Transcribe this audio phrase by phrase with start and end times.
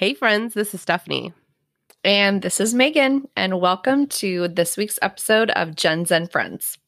[0.00, 1.34] Hey, friends, this is Stephanie.
[2.04, 6.78] And this is Megan, and welcome to this week's episode of Gen Zen Friends.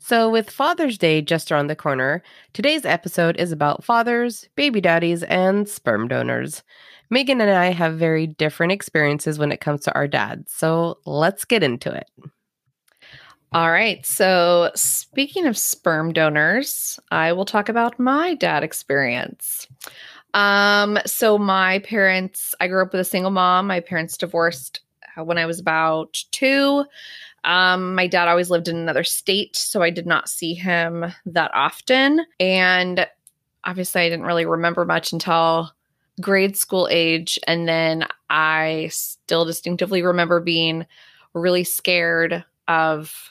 [0.00, 5.22] So, with Father's Day just around the corner, today's episode is about fathers, baby daddies,
[5.22, 6.64] and sperm donors.
[7.08, 11.44] Megan and I have very different experiences when it comes to our dads, so let's
[11.44, 12.10] get into it.
[13.52, 14.04] All right.
[14.04, 19.68] So, speaking of sperm donors, I will talk about my dad experience.
[20.34, 23.68] Um, so my parents, I grew up with a single mom.
[23.68, 24.80] My parents divorced
[25.16, 26.84] uh, when I was about two.
[27.44, 31.50] Um, my dad always lived in another state, so I did not see him that
[31.54, 32.26] often.
[32.40, 33.06] And
[33.64, 35.70] obviously, I didn't really remember much until
[36.20, 37.38] grade school age.
[37.46, 40.86] And then I still distinctively remember being
[41.34, 43.30] really scared of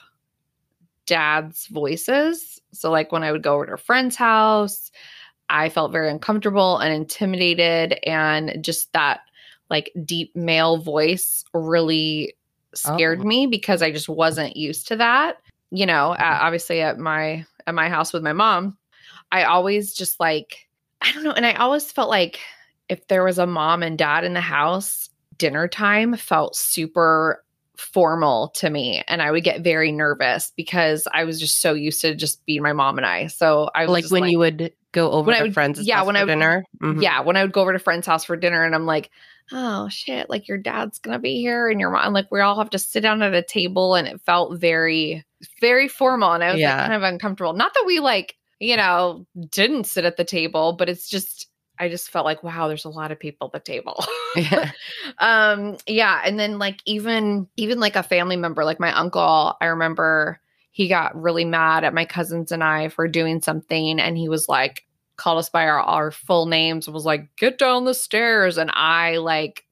[1.06, 2.60] dad's voices.
[2.72, 4.90] So, like when I would go over to a friend's house,
[5.48, 9.20] I felt very uncomfortable and intimidated, and just that
[9.70, 12.34] like deep male voice really
[12.74, 13.24] scared oh.
[13.24, 15.38] me because I just wasn't used to that.
[15.70, 18.76] You know, uh, obviously at my at my house with my mom,
[19.32, 20.68] I always just like
[21.02, 22.40] I don't know, and I always felt like
[22.88, 27.43] if there was a mom and dad in the house, dinner time felt super
[27.76, 32.00] formal to me and I would get very nervous because I was just so used
[32.02, 33.26] to just being my mom and I.
[33.26, 36.16] So I was like when like, you would go over to would, friends yeah, when
[36.16, 36.64] I would, dinner.
[36.80, 37.02] Mm-hmm.
[37.02, 39.10] Yeah, when I would go over to friend's house for dinner and I'm like,
[39.52, 42.70] oh shit, like your dad's gonna be here and your mom like we all have
[42.70, 45.24] to sit down at a table and it felt very,
[45.60, 46.76] very formal and I was yeah.
[46.76, 47.54] like kind of uncomfortable.
[47.54, 51.88] Not that we like, you know, didn't sit at the table, but it's just I
[51.88, 54.04] just felt like, wow, there's a lot of people at the table.
[54.36, 54.70] yeah.
[55.18, 56.22] um, yeah.
[56.24, 60.88] And then like even even like a family member, like my uncle, I remember he
[60.88, 64.00] got really mad at my cousins and I for doing something.
[64.00, 64.84] And he was like,
[65.16, 68.58] called us by our, our full names and was like, get down the stairs.
[68.58, 69.64] And I like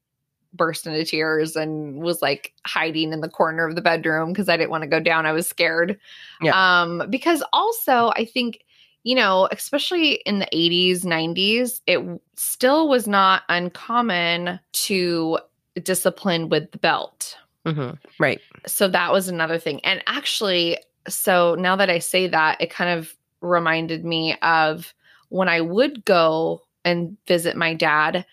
[0.53, 4.55] burst into tears and was like hiding in the corner of the bedroom because I
[4.55, 5.25] didn't want to go down.
[5.25, 5.99] I was scared.
[6.41, 6.53] Yeah.
[6.81, 8.59] Um, because also I think
[9.03, 15.39] you know, especially in the 80s, 90s, it still was not uncommon to
[15.81, 17.37] discipline with the belt.
[17.65, 17.95] Mm-hmm.
[18.19, 18.39] Right.
[18.65, 19.79] So that was another thing.
[19.81, 20.77] And actually,
[21.07, 24.93] so now that I say that, it kind of reminded me of
[25.29, 28.25] when I would go and visit my dad.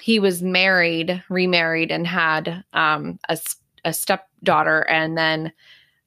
[0.00, 3.38] He was married, remarried, and had um, a,
[3.84, 4.80] a stepdaughter.
[4.88, 5.52] And then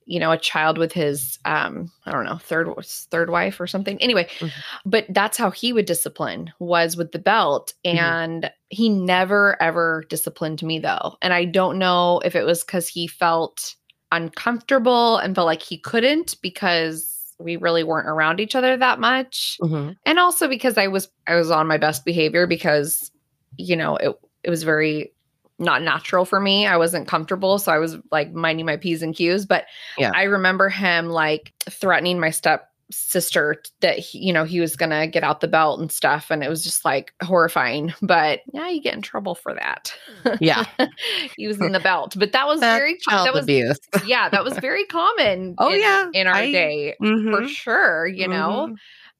[0.09, 4.01] you know a child with his um i don't know third third wife or something
[4.01, 4.59] anyway mm-hmm.
[4.83, 7.97] but that's how he would discipline was with the belt mm-hmm.
[7.97, 8.53] and mm-hmm.
[8.69, 13.05] he never ever disciplined me though and i don't know if it was cuz he
[13.05, 13.75] felt
[14.11, 19.57] uncomfortable and felt like he couldn't because we really weren't around each other that much
[19.61, 19.91] mm-hmm.
[20.07, 23.11] and also because i was i was on my best behavior because
[23.57, 25.13] you know it it was very
[25.59, 26.65] not natural for me.
[26.65, 27.59] I wasn't comfortable.
[27.59, 29.45] So I was like minding my P's and Q's.
[29.45, 29.65] But
[29.97, 30.11] yeah.
[30.13, 35.05] I remember him like threatening my step sister that he, you know he was gonna
[35.05, 38.81] get out the belt and stuff and it was just like horrifying but yeah you
[38.81, 39.93] get in trouble for that
[40.41, 40.65] yeah
[41.37, 43.77] using the belt but that was very child that was abuse
[44.07, 47.31] yeah that was very common oh in, yeah in our I, day mm-hmm.
[47.31, 48.73] for sure you know mm-hmm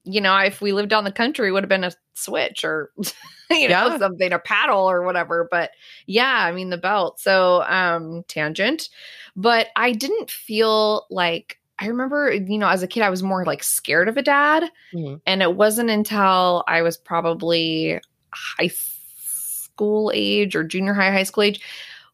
[0.09, 2.91] you know, if we lived on the country, would have been a switch or
[3.51, 3.97] you know yeah.
[3.97, 5.47] something, a paddle or whatever.
[5.49, 5.71] But
[6.05, 7.19] yeah, I mean the belt.
[7.19, 8.89] So um tangent,
[9.35, 13.45] but I didn't feel like I remember, you know, as a kid, I was more
[13.45, 15.15] like scared of a dad, mm-hmm.
[15.25, 17.99] and it wasn't until I was probably
[18.33, 21.61] high school age or junior high, high school age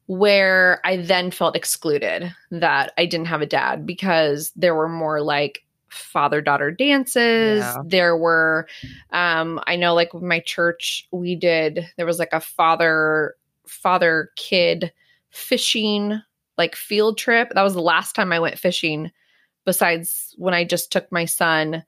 [0.07, 5.21] where I then felt excluded that I didn't have a dad because there were more
[5.21, 5.64] like
[5.95, 7.59] father daughter dances.
[7.59, 7.77] Yeah.
[7.85, 8.67] There were,
[9.11, 13.35] um, I know like my church, we did, there was like a father,
[13.65, 14.91] father kid
[15.31, 16.21] fishing
[16.57, 17.51] like field trip.
[17.53, 19.11] That was the last time I went fishing,
[19.65, 21.83] besides when I just took my son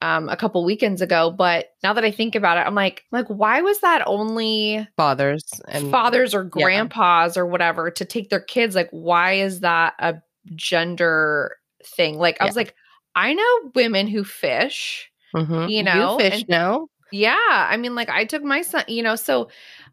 [0.00, 1.30] um, a couple weekends ago.
[1.30, 5.44] But now that I think about it, I'm like, like, why was that only fathers
[5.68, 7.42] and fathers or grandpas yeah.
[7.42, 8.74] or whatever to take their kids?
[8.74, 10.16] Like, why is that a
[10.54, 12.18] gender thing?
[12.18, 12.74] Like, I was like,
[13.14, 15.68] I know women who fish, mm-hmm.
[15.68, 16.88] you know, you fish now.
[17.10, 17.36] Yeah.
[17.38, 19.48] I mean, like I took my son, you know, so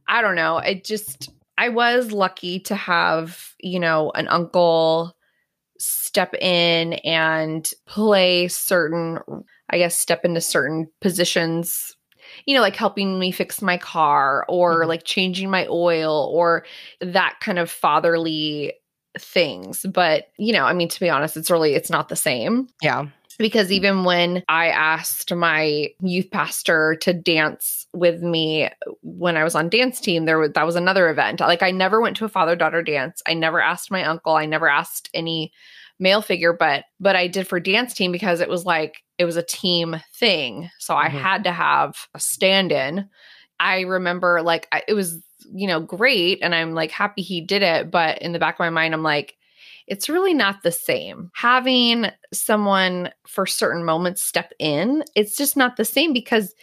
[0.08, 0.58] I don't know.
[0.58, 5.16] It just, I was lucky to have, you know, an uncle
[5.78, 9.20] step in and play certain,
[9.70, 11.96] I guess, step into certain positions
[12.46, 14.90] you know, like helping me fix my car or mm-hmm.
[14.90, 16.66] like changing my oil or
[17.02, 18.74] that kind of fatherly
[19.18, 22.68] things but you know i mean to be honest it's really it's not the same
[22.82, 23.06] yeah
[23.40, 28.70] because even when I asked my youth pastor to dance with me
[29.02, 31.40] when I was on dance team, there was that was another event.
[31.40, 33.22] Like I never went to a father daughter dance.
[33.26, 34.36] I never asked my uncle.
[34.36, 35.54] I never asked any
[36.00, 39.38] male figure, but but I did for dance team because it was like it was
[39.38, 40.70] a team thing.
[40.78, 41.22] So I Mhm.
[41.22, 43.08] had to have a stand-in.
[43.58, 45.24] I remember like I, it was
[45.54, 47.92] you know great, and I'm like happy he did it.
[47.92, 49.36] But in the back of my mind, I'm like
[49.88, 51.32] it's really not the same.
[51.34, 56.54] Having someone for certain moments step in, it's just not the same because,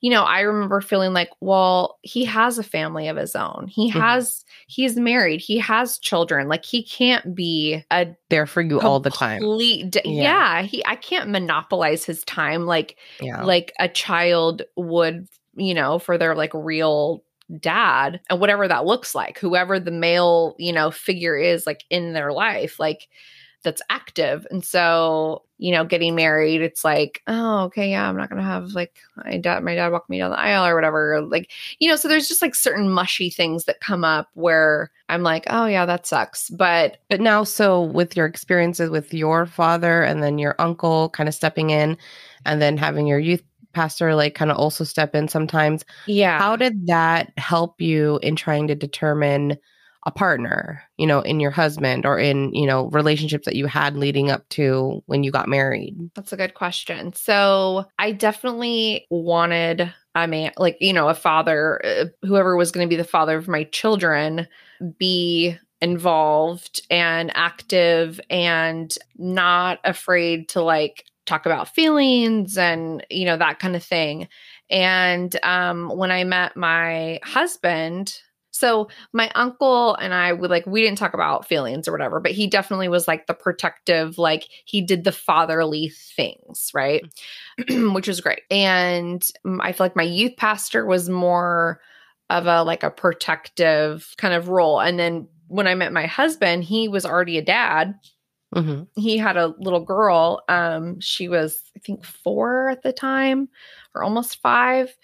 [0.00, 3.68] you know, I remember feeling like, well, he has a family of his own.
[3.68, 4.00] He Mhm.
[4.00, 6.48] has, he's married, he has children.
[6.48, 9.38] Like he can't be a There for you all the time.
[9.38, 10.22] complete d- Yeah.
[10.60, 10.62] yeah.
[10.62, 13.44] he I can't monopolize his time like Yeah.
[13.44, 17.22] like a child would, you know, for their like real
[17.60, 22.12] dad and whatever that looks like, whoever the male, you know, figure is like in
[22.12, 23.08] their life, like
[23.62, 24.46] that's active.
[24.50, 28.70] And so, you know, getting married, it's like, oh, okay, yeah, I'm not gonna have
[28.70, 31.20] like my dad, my dad walk me down the aisle or whatever.
[31.22, 35.22] Like, you know, so there's just like certain mushy things that come up where I'm
[35.22, 36.50] like, oh yeah, that sucks.
[36.50, 41.28] But But now, so with your experiences with your father and then your uncle kind
[41.28, 41.96] of stepping in
[42.44, 46.38] and then having your youth pastor like kind of also step in sometimes, yeah.
[46.38, 49.56] how did that help you in trying to determine
[50.04, 53.96] a partner, you know, in your husband or in, you know, relationships that you had
[53.96, 55.96] leading up to when you got married?
[56.14, 57.12] That's a good question.
[57.12, 62.86] So I definitely wanted a man, like, you know, a father, uh, whoever was going
[62.86, 64.48] to be the father of my children,
[64.98, 73.36] be involved and active and not afraid to like talk about feelings and, you know,
[73.36, 74.28] that kind of thing.
[74.70, 78.18] And um, when I met my husband,
[78.52, 82.32] so my uncle and I would like we didn't talk about feelings or whatever, but
[82.32, 87.02] he definitely was like the protective, like he did the fatherly things, right?
[87.68, 88.42] Which was great.
[88.50, 91.80] And mm, I feel like my youth pastor was more
[92.30, 94.80] of a like a protective kind of role.
[94.80, 97.94] And then when I met my husband, he was already a dad.
[98.54, 100.42] Hmm He had a little girl.
[100.48, 103.48] Um, she was, I think, four at the time,
[103.94, 104.94] or almost five.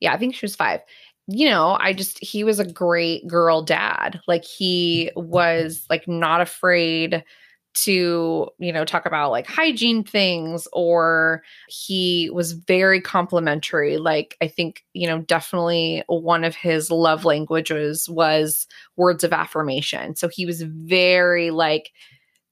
[0.00, 0.80] Yeah, I think she was five
[1.28, 4.20] you know, I just, he was a great girl dad.
[4.28, 7.24] Like, he was like not afraid
[7.74, 13.98] to, you know, talk about like hygiene things, or he was very complimentary.
[13.98, 18.66] Like, I think, you know, definitely one of his love languages was
[18.96, 20.16] words of affirmation.
[20.16, 21.90] So he was very like,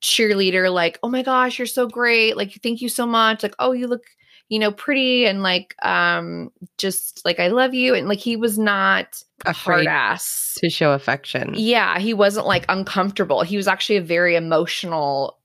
[0.05, 3.73] cheerleader like oh my gosh you're so great like thank you so much like oh
[3.73, 4.05] you look
[4.51, 8.59] you know pretty and like um just like i love you and like he was
[8.59, 11.55] not a hard Afraid ass to show affection.
[11.55, 15.39] yeah he wasn't like uncomfortable he was actually a very emotional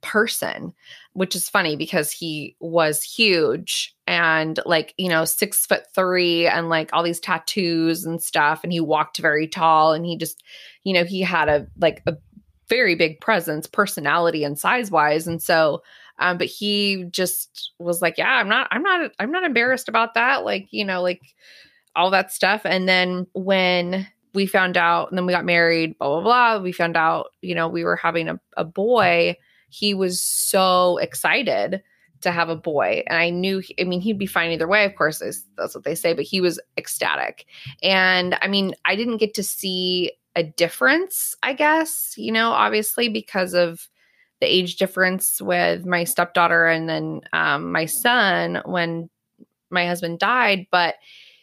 [0.00, 0.74] person
[1.12, 6.68] which is funny because he was huge and like you know six foot three and
[6.68, 10.42] like all these tattoos and stuff and he walked very tall and he just
[10.82, 12.14] you know he had a like a
[12.70, 15.82] very big presence personality and size wise and so
[16.20, 20.14] um but he just was like yeah i'm not i'm not i'm not embarrassed about
[20.14, 21.20] that like you know like
[21.96, 26.08] all that stuff and then when we found out and then we got married blah
[26.08, 29.36] blah blah we found out you know we were having a, a boy
[29.68, 31.82] he was so excited
[32.20, 34.94] to have a boy and i knew i mean he'd be fine either way of
[34.94, 37.46] course that's that's what they say but he was ecstatic
[37.82, 43.08] and i mean i didn't get to see a difference i guess you know obviously
[43.08, 43.88] because of
[44.40, 49.10] the age difference with my stepdaughter and then um, my son when
[49.70, 50.94] my husband died but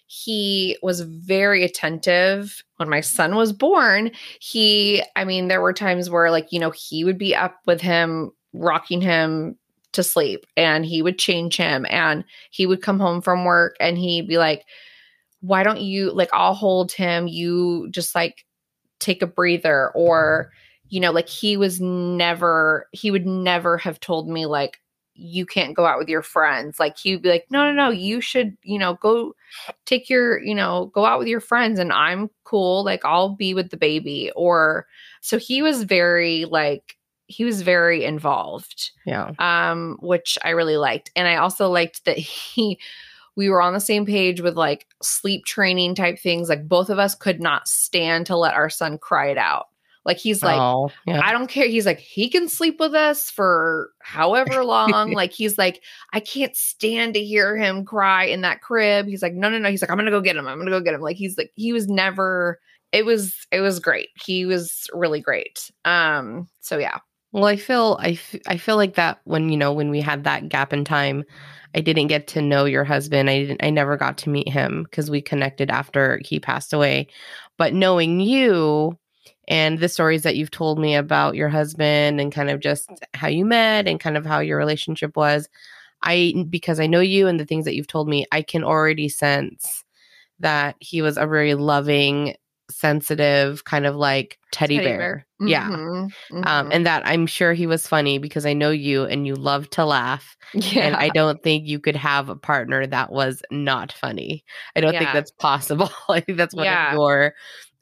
[0.07, 4.09] he was very attentive when my son was born.
[4.39, 7.81] He i mean there were times where like you know he would be up with
[7.81, 9.57] him rocking him
[9.91, 13.97] to sleep and he would change him and he would come home from work and
[13.97, 14.63] he'd be like
[15.41, 18.45] why don't you like i'll hold him you just like
[18.99, 20.51] take a breather or
[20.89, 24.79] you know like he was never he would never have told me like
[25.19, 26.79] you can't go out with your friends.
[26.79, 29.33] Like he would be like no no no you should you know go
[29.85, 33.53] take your you know go out with your friends and i'm cool like i'll be
[33.53, 34.31] with the baby.
[34.35, 34.85] Or
[35.21, 39.31] so he was very like he was very involved Yeah.
[39.39, 41.11] um which i really liked.
[41.15, 42.79] And i also liked that he
[43.37, 46.99] we were on the same page with like sleep training type things like both of
[46.99, 49.67] us could not stand to let our son cry it out
[50.07, 51.19] like he's like oh, yeah.
[51.21, 51.67] I don't care.
[51.67, 55.11] He's like, he can sleep with us for however long.
[55.11, 59.05] like, he's like, I can't stand to hear him cry in that crib.
[59.05, 59.69] He's like, no, no, no.
[59.69, 60.47] He's like, I'm gonna go get him.
[60.47, 61.01] I'm gonna go get him.
[61.01, 62.57] Like, he's like, he was never.
[62.93, 64.07] It was, it was great.
[64.25, 65.69] He was really great.
[65.83, 66.47] Um.
[66.61, 66.99] So yeah.
[67.33, 70.23] Well, I feel I, f- I feel like that when you know when we had
[70.23, 71.25] that gap in time,
[71.75, 73.29] I didn't get to know your husband.
[73.29, 77.07] I didn't I never got to meet him because we connected after he passed away.
[77.57, 78.97] But knowing you
[79.47, 83.27] and the stories that you've told me about your husband and kind of just how
[83.27, 85.47] you met and kind of how your relationship was,
[86.03, 89.09] I because I know you and the things that you've told me, I can already
[89.09, 89.83] sense
[90.39, 92.35] that he was a very loving,
[92.79, 94.97] sensitive, kind of like teddy, Teddy bear.
[94.97, 95.47] bear.
[95.47, 95.67] Yeah.
[95.69, 96.69] Mhm, Um, mhm.
[96.71, 99.85] and that I'm sure he was funny because I know you and you love to
[99.85, 100.37] laugh.
[100.53, 100.81] yeah.
[100.87, 104.43] And I don't think you could have a partner that was not funny.
[104.75, 105.89] I don't think that's possible.
[106.09, 106.89] I think that's one Yeah.
[106.89, 107.33] of your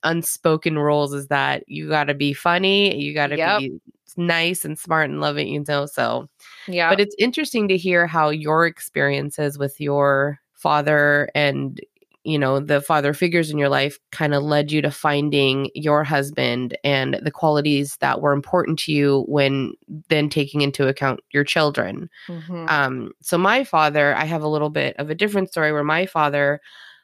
[0.03, 3.59] unspoken rules is that you got to be funny, you got to Yep.
[3.59, 3.79] be
[4.17, 5.85] nice and smart and loving, you know.
[5.85, 6.29] So,
[6.67, 6.89] yeah.
[6.89, 11.79] but it's interesting to hear how your experiences with your father and
[12.25, 16.03] you know the father figures in your life kind of led you to finding your
[16.03, 19.73] husband and the qualities that were important to you when
[20.09, 22.09] then taking into account your children.
[22.29, 22.69] Mhm.
[22.69, 26.05] um so my father i have a little bit of a different story where my
[26.05, 26.59] father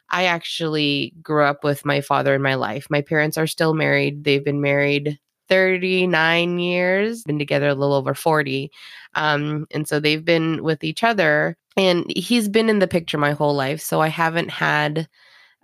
[0.10, 2.88] i actually grew up with my father in my life.
[2.90, 4.24] My parents are still married.
[4.24, 8.72] They've been married 39 years been together a little over 40
[9.16, 13.32] um and so they've been with each other and he's been in the picture my
[13.32, 15.08] whole life so i haven't had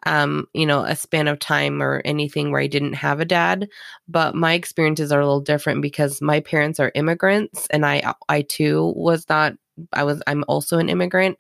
[0.06, 3.68] um you know a span of time or anything where i didn't have a dad
[4.08, 8.42] but my experiences are a little different because my parents are immigrants and i i
[8.44, 9.54] too was not
[9.94, 11.40] i was i'm also an immigrant.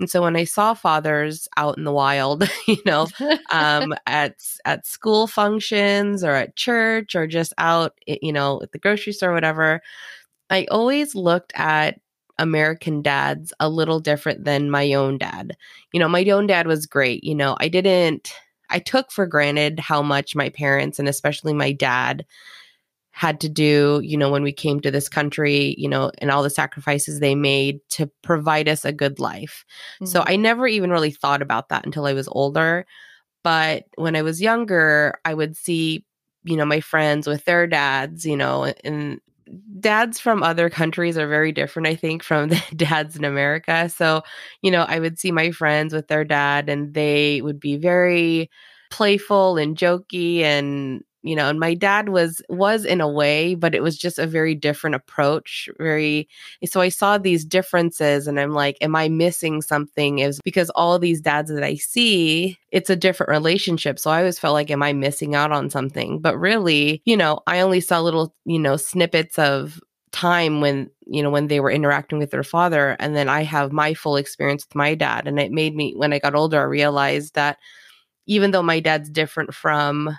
[0.00, 3.06] And so when i saw fathers out in the wild you know
[3.50, 8.78] um at at school functions or at church or just out you know at the
[8.78, 9.80] grocery store whatever
[10.50, 12.00] i always looked at
[12.42, 15.56] american dads a little different than my own dad
[15.92, 18.34] you know my own dad was great you know i didn't
[18.70, 22.24] i took for granted how much my parents and especially my dad
[23.14, 26.42] had to do you know when we came to this country you know and all
[26.42, 29.64] the sacrifices they made to provide us a good life
[30.04, 30.24] so Mhm.
[30.28, 32.86] I never even really thought about that until I was older.
[33.44, 36.04] But when I was younger, I would see,
[36.44, 39.20] you know, my friends with their dads, you know, and
[39.80, 43.88] dads from other countries are very different, I think, from the dads in America.
[43.88, 44.22] So,
[44.62, 48.50] you know, I would see my friends with their dad and they would be very
[48.90, 53.74] playful and jokey and you know and my dad was was in a way but
[53.74, 56.28] it was just a very different approach very
[56.72, 60.18] so I saw these differences and I'm like, am I missing something?
[60.18, 63.98] Is because all these dads that I see, it's a different relationship.
[63.98, 66.20] So I always felt like, am I missing out on something?
[66.20, 69.80] But really, you know, I only saw little, you know, snippets of
[70.12, 72.96] time when, you know, when they were interacting with their father.
[72.98, 75.26] And then I have my full experience with my dad.
[75.26, 77.58] And it made me, when I got older, I realized that
[78.26, 80.16] even though my dad's different from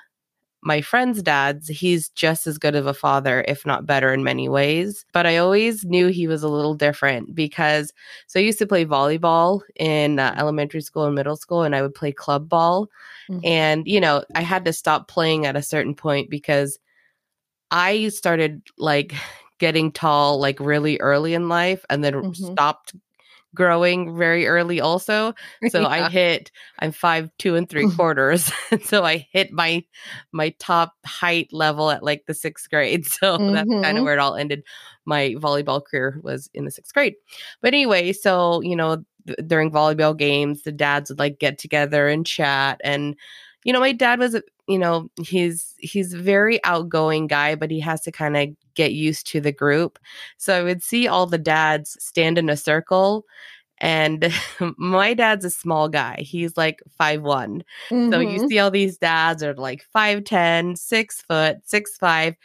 [0.63, 4.50] my friends' dads, he's just as good of a father, if not better in many
[4.50, 5.05] ways.
[5.13, 7.91] But I always knew he was a little different because,
[8.27, 11.82] so I used to play volleyball in uh, elementary school and middle school, and I
[11.82, 12.88] would play club ball.
[13.29, 13.41] Mhm.
[13.46, 16.79] And, you know, I had to stop playing at a certain point because
[17.72, 19.13] I started like
[19.60, 22.36] getting tall like really early in life and then Mhm.
[22.53, 22.93] stopped
[23.55, 25.33] growing very early also
[25.69, 28.51] so i hit i'm five two and three quarters
[28.83, 29.83] so i hit my
[30.31, 34.03] my top height level at like the sixth grade so that's kind of mm-hmm.
[34.03, 34.63] where it all ended.
[35.05, 37.15] My volleyball career was in the sixth grade.
[37.62, 42.07] But anyway so you know th- during volleyball games the dads would like get together
[42.07, 43.15] and chat and
[43.63, 47.79] you know my dad was you know he's he's a very outgoing guy but he
[47.79, 50.00] has to kind of get used to the group
[50.38, 53.25] so i would see all the dads stand in a circle
[53.79, 54.32] and
[54.77, 57.63] my dad's a small guy he's like five one
[58.12, 58.48] so you Mhm.
[58.48, 62.36] see all these dads are like 5'10 6 foot 6 5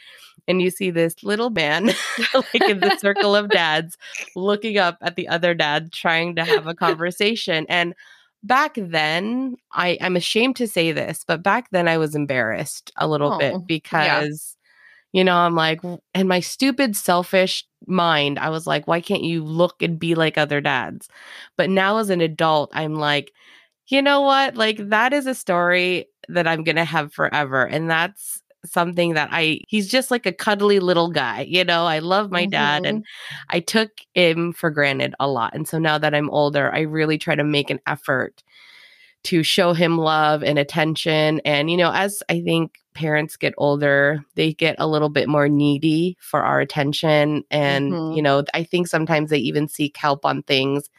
[0.47, 1.93] and you see this little man
[2.33, 3.97] like in the circle of dads
[4.35, 7.93] looking up at the other dad trying to have a conversation and
[8.43, 13.07] back then i i'm ashamed to say this but back then i was embarrassed a
[13.07, 13.59] little Oh, bit yeah.
[13.67, 14.55] because
[15.13, 15.81] you know i'm like
[16.15, 20.37] in my stupid selfish mind i was like why can't you look and be like
[20.37, 21.09] other dads?
[21.57, 23.31] But now as an adult i'm like
[23.87, 24.55] you know what?
[24.55, 27.65] Like that is a story that i'm gonna have forever.
[27.65, 31.99] And that's something that i he's just like a cuddly little guy you know i
[31.99, 32.97] love my dad mm-hmm.
[32.97, 33.05] and
[33.49, 35.53] I took him for granted a lot.
[35.53, 38.43] And so now that I'm older, I really try to make an effort
[39.25, 41.41] to show him love and attention.
[41.45, 45.47] And, you know, as I think parents get older, they get a little bit more
[45.49, 47.43] needy for our attention.
[47.51, 48.09] And, Mhm.
[48.09, 50.89] you know, I think sometimes they even seek help on things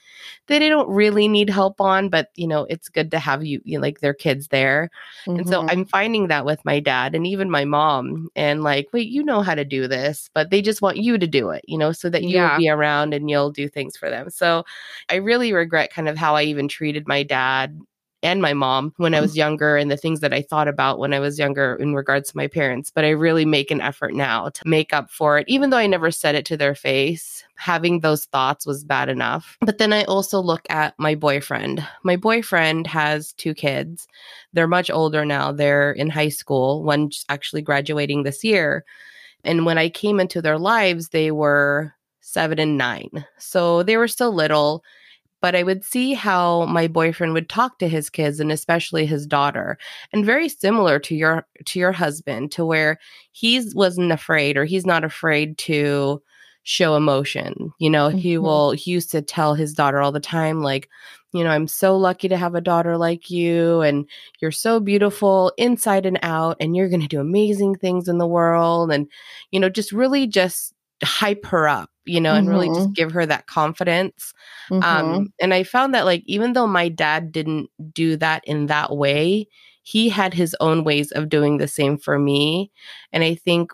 [0.49, 3.61] that they don't really need help on, but, you know, it's good to have you,
[3.65, 4.91] you know, like their kids there.
[5.37, 5.71] And so Mhm.
[5.71, 9.43] I'm finding that with my dad and even my mom, and like, wait, you know
[9.43, 12.11] how to do this, but they just want you to do it, you know, so
[12.11, 12.57] that you'll Yeah.
[12.57, 14.31] be around and you'll do things for them.
[14.31, 14.65] So
[15.11, 17.79] I really regret kind of how I even treated my dad
[18.23, 19.23] and my mom when I mm-hmm.
[19.23, 22.31] was younger and the things that I thought about when I was younger in regards
[22.31, 22.91] to my parents.
[22.95, 25.87] But I really make an effort now to make up for it, even though I
[25.87, 27.45] never said it to their face.
[27.57, 29.59] Having those thoughts was bad enough.
[29.61, 31.87] But then I also look at my boyfriend.
[32.03, 34.09] My boyfriend has two kids.
[34.53, 35.53] They're much older now.
[35.53, 36.83] They're in high school.
[36.83, 38.85] One's actually graduating this year.
[39.45, 43.25] And when I came into their lives, they were seven and nine.
[43.39, 44.83] So they were still little
[45.41, 49.27] but I would see how my boyfriend would talk to his kids and especially his
[49.27, 49.79] daughter
[50.13, 52.99] and very similar to your to your husband to where
[53.33, 56.23] he's wasn't afraid or he's not afraid to
[56.63, 58.43] show emotion you know he Mhm.
[58.43, 60.89] will he used to tell his daughter all the time like
[61.33, 64.07] you know i'm so lucky to have a daughter like you and
[64.41, 68.27] you're so beautiful inside and out and you're going to do amazing things in the
[68.27, 69.07] world and
[69.51, 72.95] you know just really just hype her up you know and really just Mhm.
[72.95, 74.33] give her that confidence
[74.71, 74.85] Mhm.
[74.85, 78.97] um, and I found that like even though my dad didn't do that in that
[78.97, 79.47] way,
[79.83, 82.71] he had his own ways of doing the same for me.
[83.13, 83.73] And I think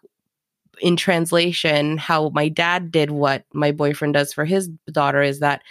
[0.80, 5.62] in translation, how my dad did what my boyfriend does for his daughter is that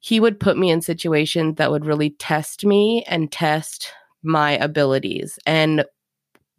[0.00, 5.38] he would put me in situations that would really test me and test my abilities
[5.46, 5.84] and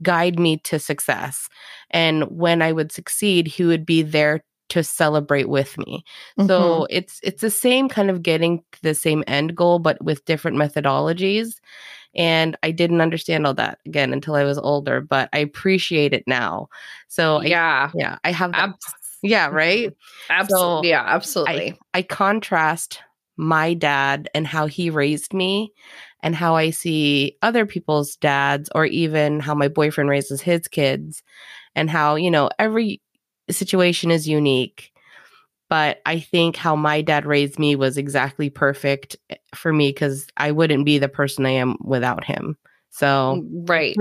[0.04, 1.48] guide me to success.
[1.92, 6.04] And when I would succeed, he would be there to celebrate with me.
[6.40, 6.48] Mhm.
[6.48, 10.24] So it's it's the same kind of getting to the same end goal, but with
[10.26, 11.56] different methodologies.
[12.16, 16.24] And I didn't understand all that again until I was older, but I appreciate it
[16.28, 16.68] now.
[17.08, 17.92] So I, yeah.
[17.96, 18.70] yeah, I have that.
[18.70, 19.94] Abs- Yeah, right.
[20.30, 20.88] Absolutely.
[20.88, 21.80] So, yeah, absolutely.
[21.94, 23.00] I contrast
[23.38, 25.74] my dad and how he raised me
[26.22, 31.24] and how I see other people's dads or even how my boyfriend raises his kids
[31.76, 33.02] and how, you know, every
[33.50, 34.92] situation is unique.
[35.70, 40.28] But I think how my dad raised me was exactly perfect eh, for me because
[40.36, 42.58] I wouldn't be the person I am without him.
[42.90, 43.96] So right.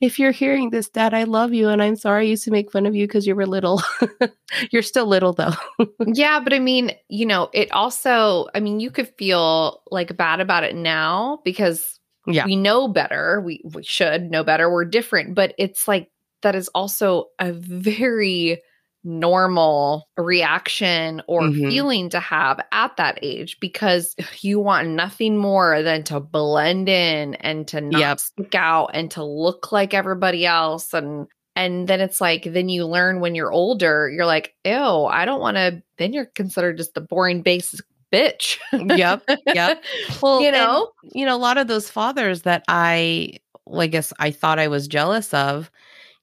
[0.00, 1.68] if you're hearing this, Dad, I love you.
[1.68, 3.82] And I'm sorry I used to make fun of you because you were little.
[4.70, 5.52] you're still little though.
[6.06, 10.38] yeah, but I mean, you know, it also, I mean, you could feel like bad
[10.40, 12.44] about it now because Yeah.
[12.44, 13.40] we know better.
[13.40, 14.70] We we should know better.
[14.70, 16.08] We're different, but it's like
[16.46, 18.62] that is also a very
[19.02, 21.68] normal reaction or Mhm.
[21.68, 27.34] feeling to have at that age because you want nothing more than to blend in
[27.36, 28.20] and to not Yep.
[28.20, 32.84] stick out and to look like everybody else and and then it's like then you
[32.86, 36.96] learn when you're older you're like ew i don't want to then you're considered just
[36.96, 37.80] a boring basic
[38.12, 39.82] bitch Yep, yep.
[40.22, 43.86] Well, you and, know you know, a lot of those fathers that I, well, I
[43.88, 45.70] guess I thought I was jealous of,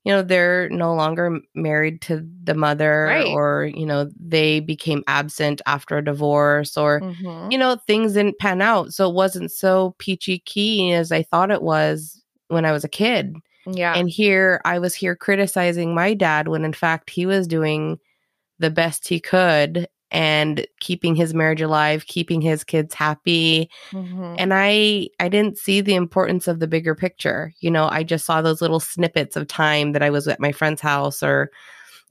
[0.05, 3.27] you know, they're no longer married to the mother, Right.
[3.27, 7.51] or you know, they became absent after a divorce, or Mhm.
[7.51, 11.51] you know, things didn't pan out, so it wasn't so peachy keen as I thought
[11.51, 13.35] it was when I was a kid.
[13.65, 17.97] yeah And here I was here criticizing my dad when in fact he was doing
[18.59, 23.69] the best he could and keeping his marriage alive, keeping his kids happy.
[23.91, 24.35] Mhm.
[24.37, 27.51] And I I didn't see the importance of the bigger picture.
[27.59, 30.51] You know, I just saw those little snippets of time that I was at my
[30.51, 31.49] friend's house or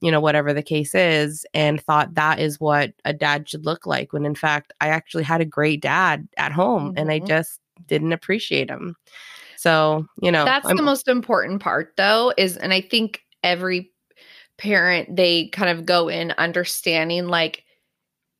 [0.01, 3.87] you know whatever the case is and thought that is what a dad should look
[3.87, 7.29] like when in fact I actually had a great dad at home and I Mhm.
[7.29, 8.97] just didn't appreciate him.
[9.57, 13.93] So, you know, That's I'm- the most important part though is and I think every
[14.59, 17.62] parent they kind of go in understanding like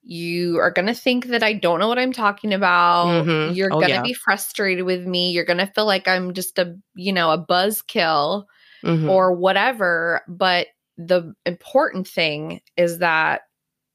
[0.03, 3.27] you are going to think that I don't know what I'm talking about.
[3.27, 3.45] Mhm.
[3.45, 4.03] You're Oh, going to yeah.
[4.03, 5.31] be frustrated with me.
[5.33, 8.47] You're going to feel like I'm just a, you know, a buzzkill
[8.83, 9.09] Mhm.
[9.09, 13.43] or whatever, but the important thing is that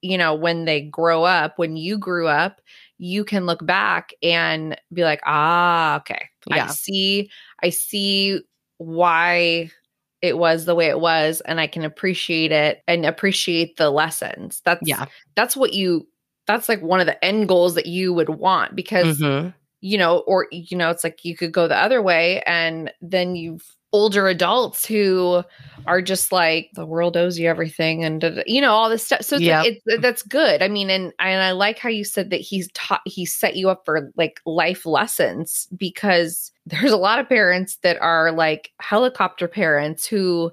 [0.01, 2.61] you know when they grow up, when you grew up,
[2.99, 6.29] you can look back and be like, "Ah, okay.
[6.51, 7.29] I see
[7.63, 8.41] I see
[8.79, 9.69] why
[10.21, 14.61] it was the way it was and I can appreciate it and appreciate the lessons."
[14.65, 15.05] That's yeah.
[15.35, 16.07] that's what you
[16.47, 19.53] that's like one of the end goals that you would want because Mhm.
[19.81, 23.35] you know or you know it's like you could go the other way and then
[23.37, 25.41] you've older adults who
[25.85, 29.37] are just like the world owes you everything and you know all this stuff so
[29.37, 29.63] it's Yep.
[29.63, 32.69] like it's that's good i mean and and i like how you said that he's
[32.73, 37.77] taught he set you up for like life lessons because there's a lot of parents
[37.83, 40.51] that are like helicopter parents who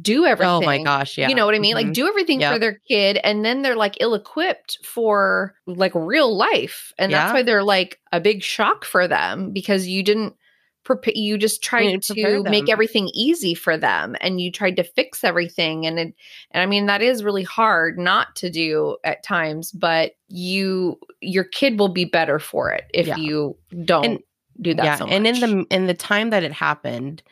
[0.00, 1.28] do everything Oh my gosh, yeah.
[1.28, 1.74] you know what I mean?
[1.74, 1.92] Like Mhm.
[1.92, 6.90] do everything for their kid and then they're like ill equipped for like real life.
[6.98, 10.36] And that's why they're like a big shock for them because you didn't
[10.84, 14.82] prepare you just tried didn't to make everything easy for them and you tried to
[14.84, 16.14] fix everything and it,
[16.52, 21.44] and I mean that is really hard not to do at times, but you your
[21.44, 23.16] kid will be better for it if Yeah.
[23.16, 24.18] you don't And-
[24.62, 25.14] do that yeah, so much.
[25.14, 27.22] and in the in the time that it happened,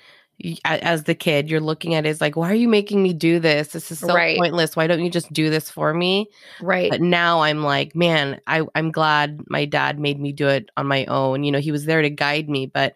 [0.65, 3.41] as the kid, you're looking at it as like, why are you making me do
[3.41, 3.69] this?
[3.69, 4.39] This is so Right.
[4.39, 4.77] pointless.
[4.77, 6.29] Why don't you just do this for me?
[6.63, 6.89] right.
[6.91, 10.87] But now I'm like, man, I, I'm glad my dad made me do it on
[10.87, 11.43] my own.
[11.43, 12.95] You know, he was there to guide me, but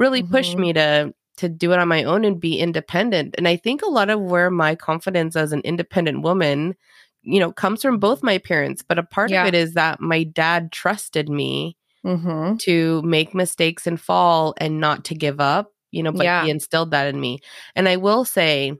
[0.00, 0.60] really pushed Mhm.
[0.60, 3.34] me to to do it on my own and be independent.
[3.38, 6.74] And I think a lot of where my confidence as an independent woman,
[7.22, 9.44] you know, comes from both my parents, but a part Yeah.
[9.44, 12.58] of it is that my dad trusted me Mhm.
[12.60, 16.44] to make mistakes and fall and not to give up, you know, but Yeah.
[16.44, 17.40] he instilled that in me.
[17.74, 18.74] And I will say,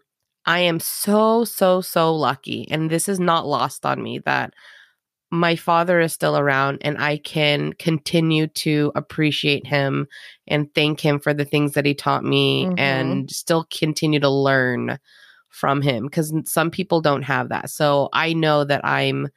[0.47, 2.69] I am so, so, so lucky.
[2.71, 4.55] And this is not lost on me that
[5.31, 10.07] my father is still around and I can continue to appreciate him
[10.49, 12.79] and thank him for the things that he taught me Mhm.
[12.79, 14.99] and still continue to learn
[15.49, 17.71] from him because some people don't have that.
[17.71, 19.29] So I know that I'm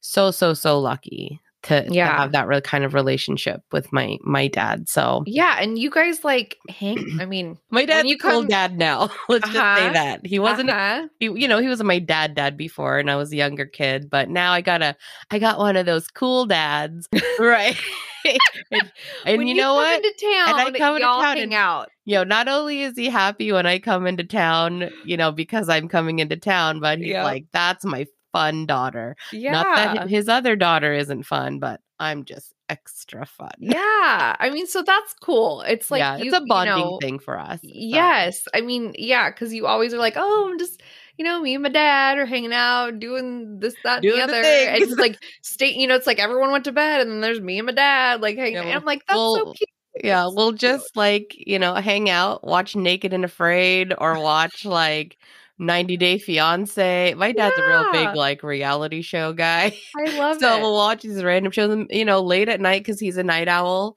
[0.00, 2.16] so, so, so lucky to, to Yeah.
[2.16, 4.88] have that kind of relationship with my my dad.
[4.88, 8.78] So Yeah, and you guys like hang I mean my dad's you cool come- dad
[8.78, 9.10] now.
[9.28, 9.92] Let's just say Uh-huh.
[9.92, 11.08] that he wasn't uh-huh.
[11.20, 14.08] he, you know, he was my dad dad before and I was a younger kid,
[14.10, 14.96] but now I got a
[15.30, 17.08] I got one of those cool dads.
[17.38, 17.76] right.
[18.70, 18.92] and
[19.26, 19.96] and you know what?
[19.96, 21.88] Into town, I come into y'all town hang and- out.
[22.06, 25.70] You know, not only is he happy when I come into town, you know, because
[25.70, 27.24] I'm coming into town, but he's Yep.
[27.24, 29.16] like, that's my fun daughter.
[29.32, 29.52] Yeah.
[29.52, 33.52] Not that his other daughter isn't fun, but I'm just extra fun.
[33.58, 34.34] yeah.
[34.38, 35.60] I mean, so that's cool.
[35.62, 37.60] It's like yeah, you, it's a you bonding know, thing for us.
[37.60, 37.68] so.
[37.72, 38.42] Yes.
[38.52, 40.82] I mean, yeah, because you always are like, oh, I'm just,
[41.16, 44.26] you know, me and my dad are hanging out, doing this, that, and Doing the
[44.26, 44.42] the other.
[44.42, 47.40] and it's like state, you know, it's like everyone went to bed and then there's
[47.40, 48.66] me and my dad, like hanging Yeah, out.
[48.66, 49.68] well, I'm like, that's so cute.
[50.02, 55.16] Yeah, we'll just like, you know, hang out, watch Naked and Afraid or watch like
[55.58, 57.14] 90 Day Fiance.
[57.14, 59.76] My dad's a real big like reality show guy.
[60.06, 60.60] I love so it.
[60.60, 63.96] we'll watch these random shows, you know, late at night because he's a night owl.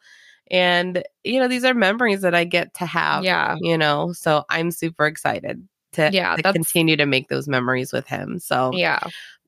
[0.50, 3.58] And, you know, these are memories that I get to have, yeah.
[3.60, 8.08] you know, so I'm super excited to, Yeah, to continue to make those memories with
[8.08, 8.40] him.
[8.40, 9.00] So, Yeah.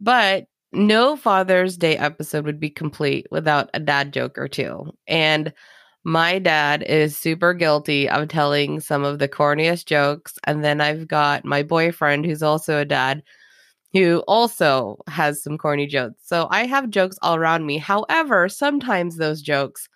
[0.02, 4.92] but no Father's Day episode would be complete without a dad joke or two.
[5.08, 5.54] And
[6.04, 10.36] my dad is super guilty of telling some of the corniest jokes.
[10.46, 13.24] And then I've got my boyfriend, who's also a dad,
[13.94, 16.22] who also has some corny jokes.
[16.24, 17.78] So I have jokes all around me.
[17.78, 19.90] However, sometimes those jokes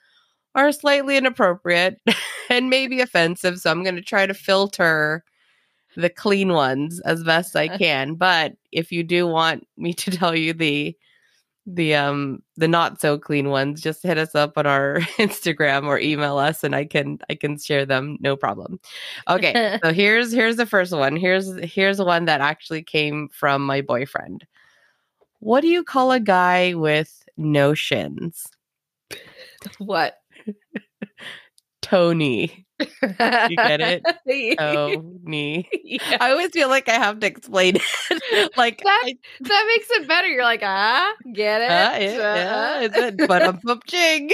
[0.56, 2.00] are slightly inappropriate
[2.50, 3.60] and maybe offensive.
[3.60, 5.24] So I'm going to try to filter
[5.96, 8.16] the clean ones as best I can.
[8.16, 10.96] But if you do want me to tell you the
[11.66, 16.00] the um the not so clean ones, just hit us up on our Instagram or
[16.00, 18.80] email us and I can I can share them no problem.
[19.30, 19.80] Okay.
[19.84, 21.16] so here's here's the first one.
[21.16, 24.46] Here's here's one that actually came from my boyfriend.
[25.40, 28.48] What do you call a guy with no shins?
[29.78, 30.18] what?
[31.82, 32.66] Tony.
[32.80, 34.04] You get it?
[34.60, 35.02] Oh.
[35.24, 35.68] me.
[35.84, 36.18] yeah.
[36.20, 38.52] I always feel like I have to explain it.
[38.58, 40.28] like That- I- That makes it better.
[40.28, 41.70] You're like, ah, get it?
[41.72, 43.28] uh, it- yeah, it's it.
[43.28, 44.30] But I'm ching.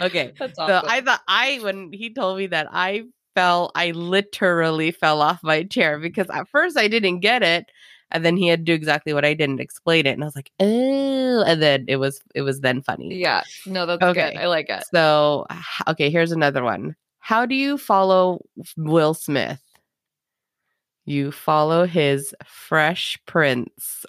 [0.00, 0.32] Okay.
[0.38, 0.88] That's So awesome.
[0.88, 5.64] I thought I when he told me that I fell, I literally fell off my
[5.64, 7.66] chair because at first I didn't get it.
[8.12, 10.10] And then he had to do exactly what I did and explain it.
[10.10, 13.14] And I was like, oh, and then it was it was then funny.
[13.16, 13.42] yeah.
[13.66, 14.30] No, that's Okay.
[14.32, 14.40] good.
[14.40, 14.84] I like it.
[14.92, 15.46] So
[15.88, 16.94] okay, here's another one.
[17.18, 18.44] How do you follow
[18.76, 19.60] Will Smith?
[21.04, 24.04] You follow his Fresh Prince.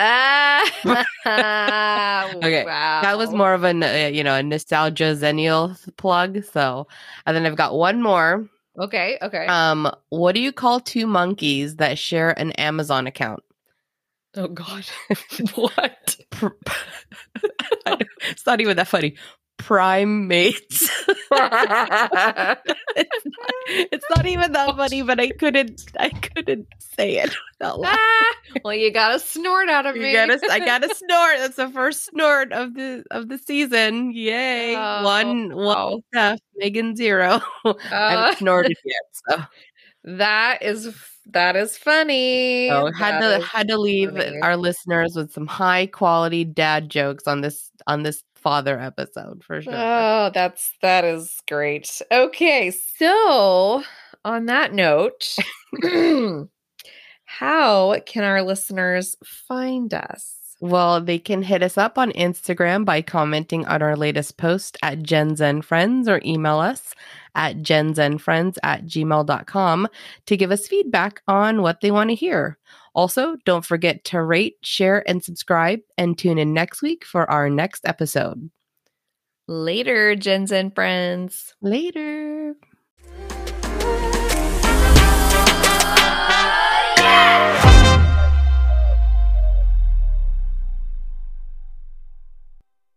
[0.00, 0.64] Ah,
[2.36, 3.02] Okay, Wow.
[3.02, 6.42] That was more of a uh, you know a nostalgia xennial plug.
[6.44, 6.86] So,
[7.26, 8.48] and then I've got one more.
[8.78, 9.18] Okay.
[9.22, 9.46] Okay.
[9.46, 13.42] Um, what do you call two monkeys that share an Amazon account?
[14.36, 14.84] oh God.
[15.54, 16.16] what?
[18.30, 19.16] It's not even that funny.
[19.58, 20.90] Prime mates.
[21.08, 22.58] it's, not,
[23.66, 27.98] it's not even that funny, but I couldn't I couldn't say it without laughing.
[28.00, 30.12] Ah, well, you got a snort out of You me.
[30.12, 31.36] gotta, I got a snort.
[31.38, 34.12] That's the first snort of the of the season.
[34.12, 34.76] Yay!
[34.76, 36.00] Oh, one one wow.
[36.12, 37.40] Steph, Megan zero.
[37.64, 39.44] I Uh, haven't snorted yet, so,
[40.04, 40.94] that is
[41.26, 42.68] that is funny.
[42.68, 44.40] so had That to had to leave funny.
[44.42, 49.60] our listeners with some high quality dad jokes on this on this father episode for
[49.60, 49.72] sure.
[49.74, 52.00] Oh, that's that is great.
[52.12, 53.82] Okay, so
[54.24, 55.36] on that note,
[57.24, 60.36] how can our listeners find us?
[60.60, 65.02] Well, they can hit us up on Instagram by commenting on our latest post at
[65.02, 66.94] Gen Zen Friends or email us
[67.34, 69.88] at genzenfriends at gmail.com
[70.26, 72.58] to give us feedback on what they want to hear.
[72.94, 77.50] Also, don't forget to rate, share, and subscribe, and tune in next week for our
[77.50, 78.50] next episode.
[79.48, 81.54] Later, Gen Zen friends.
[81.60, 82.54] Later.